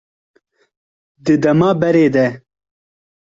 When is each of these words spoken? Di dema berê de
Di 1.23 1.33
dema 1.43 1.69
berê 1.81 2.07
de 2.15 2.27